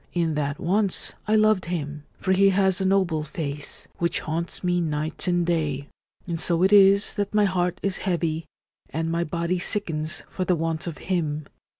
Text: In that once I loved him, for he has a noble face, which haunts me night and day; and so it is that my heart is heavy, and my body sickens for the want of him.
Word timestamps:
In 0.13 0.33
that 0.33 0.57
once 0.59 1.13
I 1.27 1.35
loved 1.35 1.65
him, 1.65 2.05
for 2.17 2.31
he 2.31 2.49
has 2.49 2.81
a 2.81 2.85
noble 2.87 3.21
face, 3.21 3.87
which 3.99 4.21
haunts 4.21 4.63
me 4.63 4.81
night 4.81 5.27
and 5.27 5.45
day; 5.45 5.89
and 6.25 6.39
so 6.39 6.63
it 6.63 6.73
is 6.73 7.13
that 7.17 7.35
my 7.35 7.45
heart 7.45 7.79
is 7.83 7.97
heavy, 7.97 8.45
and 8.89 9.11
my 9.11 9.23
body 9.23 9.59
sickens 9.59 10.23
for 10.27 10.43
the 10.43 10.55
want 10.55 10.87
of 10.87 10.97
him. 10.97 11.45